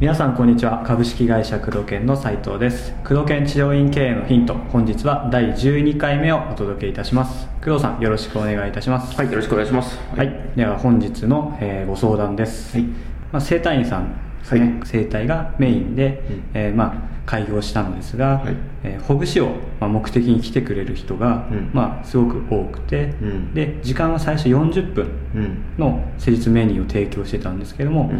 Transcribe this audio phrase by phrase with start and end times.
[0.00, 0.82] 皆さんこんにちは。
[0.84, 2.92] 株式会社工藤研の斉藤です。
[3.04, 4.54] 工藤研治療院経営のヒント。
[4.54, 7.46] 本日は第12回目をお届けいたします。
[7.64, 9.16] 工藤さんよろしくお願いいたします。
[9.16, 9.96] はい、よろしくお願いします。
[10.16, 12.86] はい、では本日の、えーご相談です、はい。
[12.86, 14.86] まあ、整体院さんですね、はい。
[14.86, 16.42] 整体がメインで、うん。
[16.54, 18.56] えーまあ、開業したのですが、はい。
[18.84, 19.48] えーほぐしを、
[19.80, 21.70] まあ、目的に来てくれる人が、うん。
[21.72, 23.54] まあ、すごく多くて、ん。
[23.54, 25.58] で時間は最初40分うん。
[25.78, 28.12] の施術メニューを提供してたんですけども、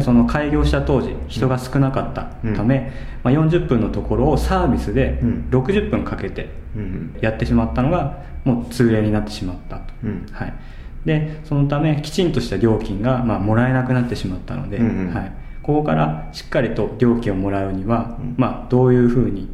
[0.00, 5.48] その開業した当時人が少なかったため、まあ、40分のところをサービスでうん。
[5.50, 7.16] 60分かけてうん。
[7.20, 10.26] やってしまったのがもう通例になってしまったと、うん。
[10.32, 10.54] はい、
[11.04, 15.32] でそのためきちんとした料金が、まあ、もらえなくなってしまったので、はい、
[15.66, 18.34] ここからしっかりと料金をもらうには、うん。
[18.38, 19.48] まあ、どういうふうに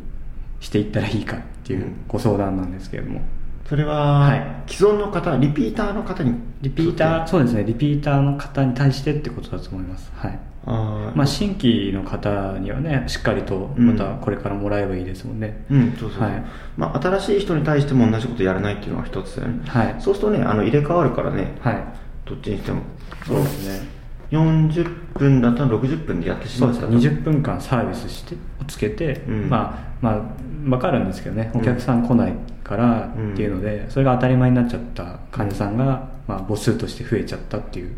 [0.60, 2.04] していったらいいかっていううん。
[2.06, 3.22] ご相談なんですけれども、
[3.66, 4.62] それは、はい。
[4.66, 6.34] 既存の方、リピーターの方に。
[6.60, 7.64] リピーターそうですね。
[7.64, 10.12] リピーターの方に対してってことだと思います。
[10.14, 10.38] はい。
[10.66, 11.16] あー。
[11.16, 16.44] まあ、新規の方にはねしっかりとまたこれからもらえばいいですもんね、うん、そうそうそう、はい。
[16.76, 19.40] まあ、新しい人に対しても同じことやらないっていうのが一つ。
[19.40, 19.62] だよね。
[19.66, 19.96] はい。
[19.98, 21.84] そうするとね、あの入れ替わるからね、はい。
[22.26, 22.82] どっちにしても。
[23.26, 24.01] そうですね
[24.32, 27.04] 40分だったら60分でやってしまったそうです。
[27.04, 29.48] ね20分間サービスしてをつけて、うん。
[29.50, 30.20] まあまあ
[30.64, 31.50] 分かるんですけどね。
[31.54, 32.32] お客さん来ない
[32.64, 37.94] からっていうので、それが当たり前になっちゃった患者さんが、まあ、母数として増えちゃったっていう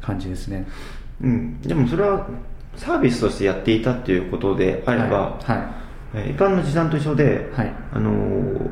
[0.00, 0.66] 感じですね。
[1.22, 1.30] うん。
[1.30, 1.60] うん。
[1.60, 2.26] でもそれは、
[2.74, 5.74] サービスとしてやっていたっていうことであれば、はい、は
[6.14, 7.72] えー一般の持参と一緒で、はい。
[7.92, 8.70] あのー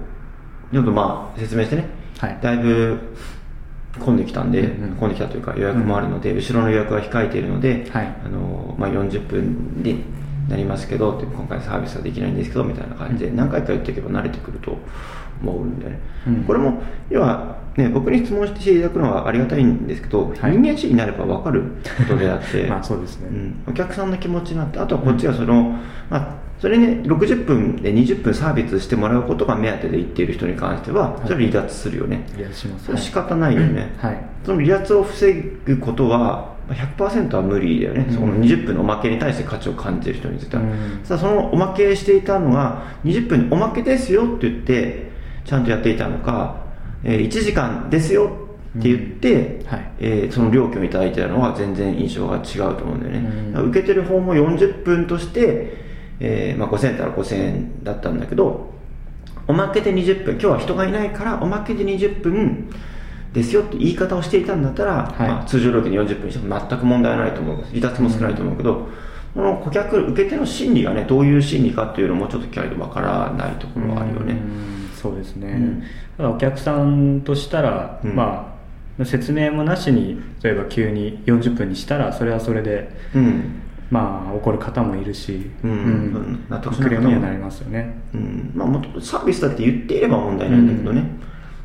[0.73, 1.87] ちょっとまあ説明してね、
[2.19, 2.39] はい。
[2.43, 2.99] だいぶ
[4.01, 4.97] 混んできたんで、うんうん。
[4.97, 8.07] 混んできたというか予約もあるので、後ろの予約が控えているので、はい。
[8.25, 10.05] あのーまあ、40分に
[10.49, 14.79] なりますけど今回サービスはできないんですけどみたいな感じで何回か言っていけば慣れてくると
[15.43, 16.45] 思うんでね、うん。
[16.45, 20.53] これも要は、ね、僕に質問していただくのはありがたいんですけど、はい。
[20.53, 21.63] 人間主義になれば分かる
[21.99, 23.29] ことであって まあそうですね。
[23.31, 25.75] うん、お客さんの気持ちになってあとはこっちがその、
[26.11, 32.87] まあ、それね60分で20分サービスしてもらうことが目当てで言っている人に関してはそれは離脱するよね、いやします。
[32.87, 34.25] それは仕方ないよね、はい。
[34.45, 35.33] その離脱を防
[35.65, 38.15] ぐことはまあ100%は無理だよね、うん。
[38.15, 41.01] その20分のおまけに対して価値を感じる人については、うん。
[41.05, 45.11] さあそのおまけしていたのが20分におまけですよって言って
[45.47, 46.57] ちゃんとやっていたのか、
[47.05, 48.31] えー1時間ですよ
[48.79, 49.93] って言って、はい。
[50.01, 53.69] えーその料金をいただいてたのは全然印象が違うと思うんだよね、うん。
[53.71, 55.77] 受けてる方も40分として、
[56.21, 58.75] えーまあ、5000円だったら5000円だったんだけど
[59.47, 62.69] おまけで20分今日は人がいないからおまけで20分
[63.33, 65.29] ですよって言い方をしていたんだったら、はい。
[65.29, 68.89] まあ、通常料金で40分にしても全く問題ないと思う離脱も少ないと思うけど、
[69.35, 74.33] この顧客受け手の心理がねどういう心理かっていうのもちょっと聞かないとわからないところはあるよね。
[74.33, 74.76] うん
[75.07, 75.83] そうですね、うん。
[76.17, 78.15] ただお客さんとしたら、うん。
[78.15, 78.53] ま
[79.01, 83.63] あ説明もなしに例えば急に40分にしたらそれはそれでうん。
[83.91, 85.71] まあ怒る方もいるし、うん。
[85.71, 86.47] うん。
[86.49, 88.01] 納得しないクレームにはなりますよね。
[88.15, 88.53] うん。
[88.55, 91.05] まあ、もっとサービスだって言っていれば問題ないんだけどね、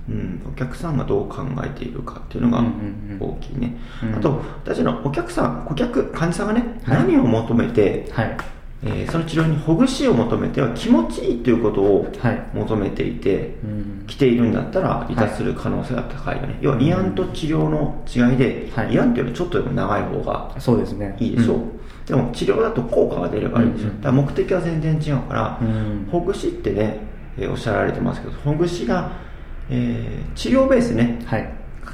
[0.09, 0.41] うん。
[0.47, 3.29] お客さんがどう考えているかっていうのがうんうんうん。
[3.33, 4.15] 大きいね、うん。
[4.15, 6.97] あと私のお客さん顧客患者さんがね、はい。
[7.07, 8.37] 何を求めて、はい
[8.83, 12.41] えーその治療にほぐしを求めては気持ちいいということをはい。
[12.53, 14.03] 求めていて、うん。
[14.07, 18.89] 来ているんだったら離脱する可能性が高いよね、要は慰安と治療の違いで、はい。
[18.89, 21.15] 慰安っていうのはちょっとでも長い方がそうですね。
[21.19, 21.69] いいでしょう、ん。
[22.07, 23.87] でも治療だと効果が出ればいいでしょ、う。
[23.89, 24.01] んうん。
[24.01, 26.07] だから目的は全然違うから、うん。
[26.11, 26.99] ほぐしってね、
[27.37, 29.11] えーおっしゃられてますけどほぐしが、
[29.69, 31.19] えー治療ベースね。
[31.25, 31.53] はい。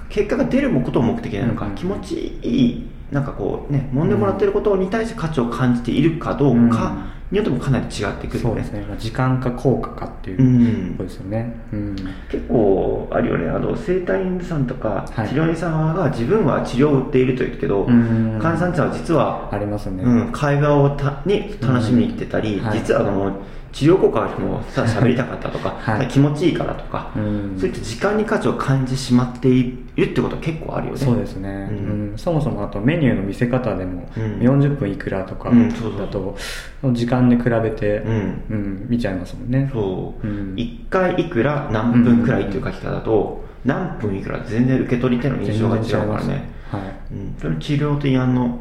[0.10, 8.52] 結果が出ることを目的なのか、気持ちいいなんかこうね揉んでもらってることに対して価値を感じているかどうかによってもかなり違ってくるよね。
[8.52, 10.92] そうですね、まあ、時間か効果かっていううん。
[10.92, 11.54] ことですよね。
[11.74, 11.96] うん。
[12.30, 13.50] 結構あるよね。
[13.50, 15.28] あの整体院さんとかはい。
[15.28, 18.40] 治療院さんが自分は治療を売っていると言うけど、うん。
[18.42, 22.66] 患者さんたちは実はありますね、うん、会話をたに楽しみに来てたり、うん。
[22.66, 22.80] はい。
[22.80, 23.42] 実はあの
[23.72, 26.08] 治療効果がある人もさ喋りたかったとか、 はい。
[26.08, 27.56] 気持ちいいからとか、うん。
[27.58, 31.00] そういった時間に価値を感じてしまっているってことは結構あるよね。
[31.00, 32.14] そうですね、ううん。
[32.14, 34.24] んそもそもあとメニューの見せ方でもうん。
[34.40, 36.36] 40分いくらとかだと
[36.94, 38.14] 時間で比べて、うん。
[38.50, 39.70] うん見ちゃいますもんね。
[39.72, 40.54] そう、うん。
[40.56, 46.82] 1回いくら何分くらいっていう書き方だと、何分いくら全然受け取り手の印象が違うからね、はい。
[47.14, 48.60] うん、それ治療と慰安の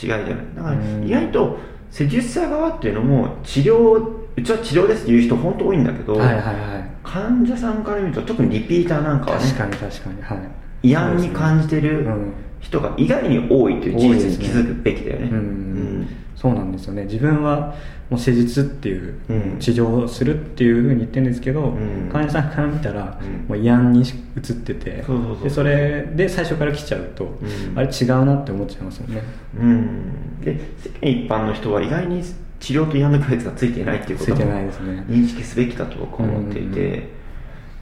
[0.00, 0.34] 違いだよね。
[0.56, 1.06] だからうん。
[1.06, 1.58] 意外と
[1.94, 6.50] 施術者側っていうのも治療うちは治療ですっていう人本当多いんだけど、はいはいは
[6.80, 6.90] い。
[7.04, 10.34] 患者さんから見ると特にリピーターなんかはね確かに確かには
[10.82, 10.88] い。
[10.88, 12.32] 慰安に感じてるうん。
[12.58, 15.28] 人が意外に多いという事実に気づくべきだよね。
[15.30, 15.36] うん。
[15.36, 16.08] うん
[16.44, 17.04] そうなんですよね。
[17.04, 17.74] 自分は
[18.10, 19.58] もう施術っていう、うん。
[19.58, 22.10] 治療をするっていうふうに言ってるんですけど、うん。
[22.12, 23.32] 患者さんから見たら、うん。
[23.48, 25.02] もう慰安に移ってて
[25.48, 27.38] それで最初から来ちゃうと、ん。
[27.74, 29.22] あれ違うなって思っちゃいますもんね。
[29.58, 30.40] うん。
[30.44, 32.22] で世間一般の人は意外に
[32.60, 35.02] 治療と慰安の区別がついていないっていうことついてないですね。
[35.08, 37.08] 認識すべきだと僕は思っていて。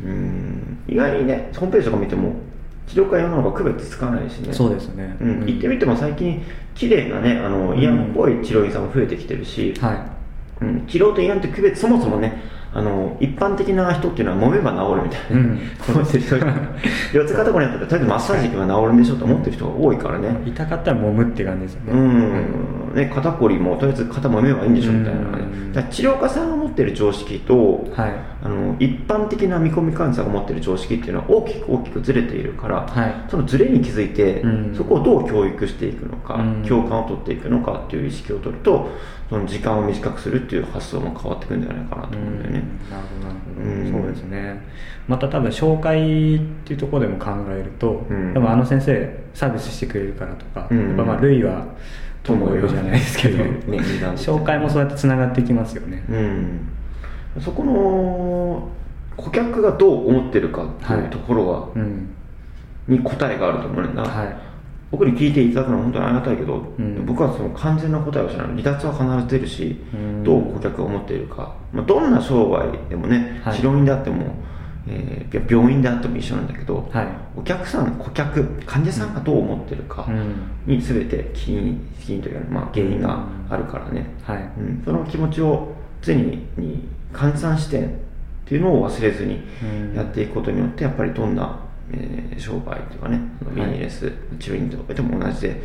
[0.05, 0.79] うん。
[0.87, 2.37] 意外にねホームページとか見ても
[2.87, 4.53] 治療か慰安の方が区別つかないしね。
[4.53, 5.17] そうですね。
[5.21, 6.45] うん、行ってみても最近
[6.75, 10.07] 綺麗なねあの慰安っぽい治療院さんも増えてきてるし、は
[10.61, 12.43] うん、治療と慰安って区別そもそもね
[12.75, 15.61] あの一般的な人っていうのは揉めば治るみたいな、うん。
[15.95, 16.55] 思ってる人が
[17.13, 20.43] 腰痛肩こりになったらとりあえずマッサージ行けば治るんでしょと思ってる人が多いからね。
[20.47, 21.93] い痛かったら揉むって感じですよね。
[21.93, 25.89] うんね、肩こりもとりあえず肩揉めばいいんでしょみたいなね。
[25.91, 28.13] 治療家さんが持ってる常識と、はい。
[28.45, 33.15] あの一般的な見込み患者さんが持ってる常識っていうのは大きく大きくずれているから、はい。
[33.29, 34.75] そのずれに気づいて、うん。
[34.77, 36.63] そこをどう教育していくのか、うん。
[36.67, 38.91] 共感を取っていくのかっていう意識を取ると
[39.31, 44.03] その時間を短くするっていう発想も変わってくるんじゃないかなと思うんだよね、なるほどなるほど、うん。
[44.03, 44.63] そうですね。
[45.09, 48.35] また多分紹介っていうところでも考えると、うん。
[48.35, 50.89] 多分あの先生サービスしてくれるからとか、うん。
[50.89, 51.65] やっぱまあ類は
[52.25, 53.61] 友を呼ぶじゃないですけど、ね
[54.17, 56.69] 紹介もそうやってつながっていきますよね、うん、
[57.41, 58.69] そこの
[59.17, 62.15] 顧客がどう思ってるかっていうところは、うん。
[62.89, 64.37] に答えがあると思うんだ、はい。
[64.91, 67.07] 僕に聞いていただくのは本当にありがたいけど、うん。
[67.07, 70.25] 僕はその完全な答えを知らない離脱は必ず出るし、うん。
[70.25, 73.57] どう顧客が思っているか、まあ、どんな商売でもね、はい。
[73.57, 74.35] 治療院であっても、
[74.89, 77.07] えー病院であっても一緒なんだけど、はい。
[77.37, 80.35] お客さん顧客患者さんがどう思ってるかうん。
[80.67, 84.39] に全て起因起因というか、まあ、原因があるからね、はい。
[84.59, 87.91] うん、その気持ちを常にに換算視点っ
[88.45, 89.97] ていうのを忘れずにうん。
[89.97, 91.59] やっていくことによってやっぱりどんな、
[91.93, 93.21] えー商売というかね
[93.55, 95.63] ビはいジネス、治療院とかでも同じで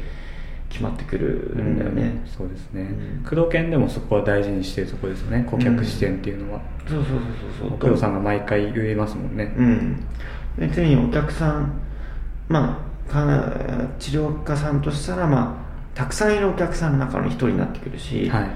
[0.69, 2.81] 決まってくるんだよね、うんそうですね。
[2.81, 3.23] うん。
[3.23, 5.47] 工藤研でもそこは大事にしてるところですよね。
[5.49, 7.19] 顧客視点っていうのは、そうそうそう
[7.59, 7.79] そうそう。
[7.79, 10.05] 工藤さんが毎回言えますもんね、うん。
[10.57, 11.79] で常にお客さん
[12.49, 13.51] まあか
[13.99, 18.49] 治療家さんとしたらまあたくさんいるお客さんの中の一人になってくるし、はい。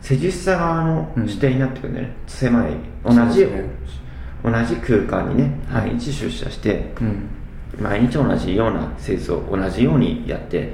[0.00, 2.72] 施術者側の視点になってくるんだよね、狭い。
[3.04, 3.64] 同じ、ね。
[4.44, 5.90] 同じ空間にねはい。
[5.90, 7.28] 毎日出社して、うん。
[7.80, 10.72] 毎日同じような施術を同じようにやってで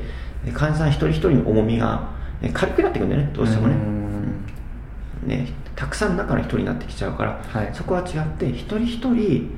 [0.50, 2.10] 患者さん一人一人の重みが
[2.42, 3.74] え軽くなってくるんだよねどうしてもね。
[3.74, 5.28] うん。
[5.28, 7.70] ねたくさんの中の一人になってきちゃうから、はい。
[7.72, 9.50] そこは違って一人一人、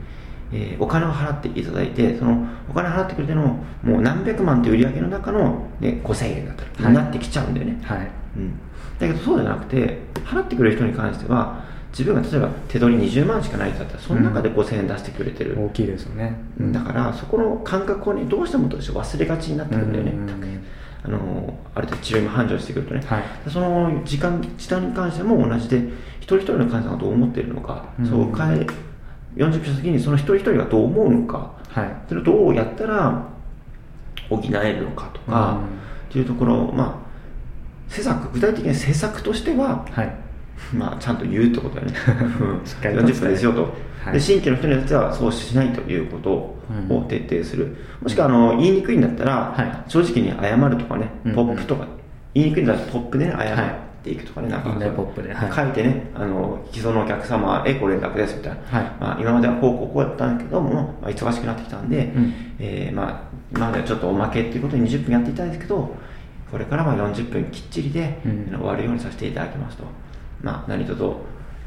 [0.52, 6.92] えーお金を払っていただいてそのお金払ってくれてのもう何百万という売り上げの中の、ね、5000円だったり、はい。
[6.92, 8.10] になってきちゃうんだよね、はい。
[8.36, 8.52] うん、
[8.98, 16.36] だけどそうじゃなくて払ってくれる人に関しては自分が例えば手取り20万しかない人だったらその中で5000円出してくれてる、大きいですよね、
[16.72, 20.53] だからそこの感覚をねどうしてもどうしても忘れがちになってくるんだよね、うん
[21.04, 23.22] あのある程度治療に繁盛してくるとね、はい。
[23.50, 25.76] その時間時短に関しても同じで
[26.18, 28.06] 一人一人の患者さんがどう思っているのか、うん。
[28.08, 28.66] そう変え
[29.36, 31.52] 40分先にその一人一人がどう思うのか。
[31.68, 31.96] はい。
[32.08, 33.22] それをどうやったら
[34.30, 35.64] 補えるのかとか、うん。
[35.64, 35.68] っ
[36.10, 37.02] ていうところま
[37.88, 40.16] あ施策具体的に施策としてははい。
[40.72, 41.94] まあ、ちゃんと言うってことだよね。
[42.40, 42.66] うん。
[42.66, 43.74] しっかりと40分ですよと、
[44.04, 44.12] はい。
[44.14, 44.20] で。
[44.20, 46.30] 新規の人によってはそうしないということ。
[46.48, 46.53] うん
[46.90, 47.76] を徹底する。
[48.00, 49.90] もしくはあの言いにくいんだったら、はい。
[49.90, 51.86] 正直に謝るとかね、うんポップとか、
[52.34, 54.16] 言いにくいんだったらポップでね、謝ってい。
[54.16, 55.52] くとかね、なんかポップではい。
[55.52, 58.78] 書いてね、あの既存のお客様へご連絡ですみたいな。
[58.78, 58.92] はい。
[59.00, 62.34] まあ、今まではこうこうこうやったんだけども、まあ、忙しくなってきたんで、うん。
[62.58, 65.94] えーまあ、今まではちょっとおまけっていうことで20分やっていたんですけど、
[66.50, 68.46] これからは40分きっちりで、うん。
[68.58, 69.84] 終わるようにさせていただきますと。
[70.42, 71.02] まあ、何卒、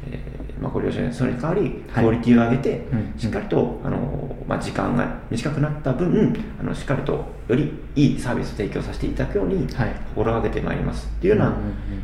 [0.06, 2.04] えーまあ、ご了承にそれに代わり、はい。
[2.04, 3.14] クオリティを上げて、うん。
[3.16, 9.94] しっかりと、あのまあ、時間が短くなった分、あのしっかりとよりいいサービスを提供させていただくように、はい。
[10.14, 11.56] 心がけてまいりますっていうような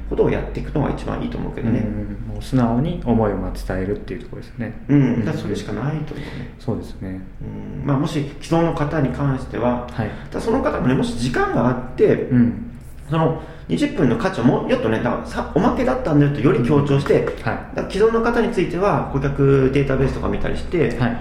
[0.08, 1.80] ことをやっていくのが一番いいと思うけどね。
[1.80, 4.74] うんもう素直に思いを伝えるっていうところですね。
[4.88, 6.54] うん、だそれしかないと思うね。
[6.58, 7.20] そうですね。
[7.40, 7.86] うん。
[7.86, 10.10] まあ、もし既存の方に関しては、はい。
[10.30, 12.72] ただその方もね、もし時間があって、うん。
[13.08, 17.52] その20分の価値をもうちょっとね、だからさおまけだったんだよとより強調して、は
[17.88, 17.92] い。
[17.92, 21.16] 既存の方については顧客データベースとか見たりして、はい。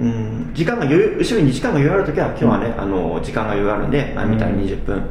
[0.00, 5.02] うん時間が余裕後ろに時間が余裕あるときは、今日はね、あの時間が余裕あるんで、前みたいに20分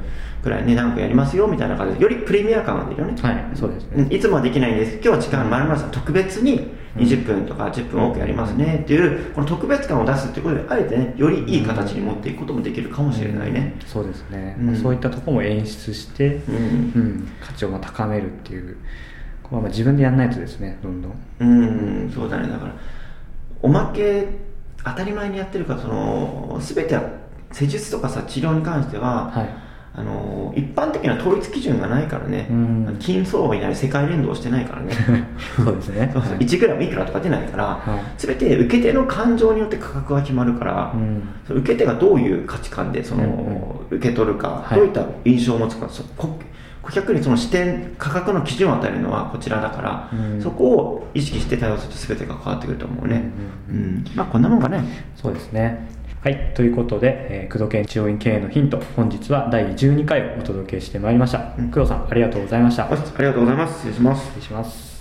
[0.41, 3.21] くらいね、何分やりますよみたいな感じで、よりプレミア感が出るよね。
[3.21, 3.45] はい。
[3.53, 4.03] そうですね。
[4.03, 4.93] うんいつもはできないんです。
[4.95, 8.81] 今日は時間丸々さん特別に20分とか10分多くやりますね。
[8.83, 13.75] っていうこの特別感を出すっていうことであえてねよりいい形に持っていくこともできるかもしれないね。
[13.81, 13.87] うん。
[13.87, 14.75] そうですね、うん。
[14.75, 16.55] そういったところも演出して、うん。
[16.55, 17.27] うん。
[17.41, 18.75] 価値をまあ高めるっていう
[19.43, 21.13] ここはまあ自分でやらないとですねどんどん。
[21.39, 22.11] うん。
[22.13, 22.47] そうだね。
[22.47, 22.73] だから
[23.61, 24.27] おまけ
[24.83, 27.03] 当たり前にやってるからその全ては
[27.51, 32.97] 施術とかさ治療に関しては、はいあの一般的な統一基準がないからね、うん。
[32.99, 34.93] 金相場になり世界連動してないからね。
[35.57, 36.11] そうですね。
[36.13, 36.31] そうそう。
[36.33, 36.45] はい。
[36.45, 38.01] 1グラムいくらとか出ないから、はい。
[38.17, 41.57] 全て受け手の感情によって価格が決まるから、うん。
[41.57, 44.77] 受け手がどういう価値観でその、うん受け取るか、はい。
[44.77, 50.41] どういった印象を持つか顧客にその視点価格の基準を与えるのはこちらだから、うん。
[50.41, 53.31] そこを意識して対応すると全てが変わってくると思うね、
[53.69, 53.79] ううん。
[53.79, 54.05] ん。
[54.15, 54.83] まあこんなもんかね。
[55.15, 55.87] そうですね。
[56.27, 56.51] はい。
[56.55, 61.53] ということで、えー、工藤研治療院経営のヒント、本日は第12回をお届けしてまいりました。
[61.57, 62.83] うん工藤さん、ありがとうございました。
[62.83, 64.96] ありがとうございます失礼します失礼します。